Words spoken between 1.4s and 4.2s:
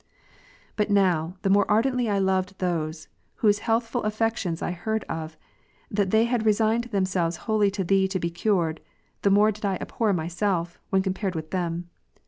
the more ardently I loved those, whose healthful